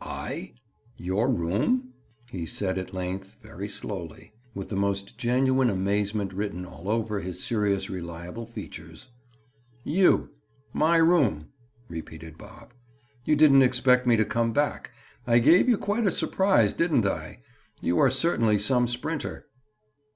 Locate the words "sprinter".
18.86-19.48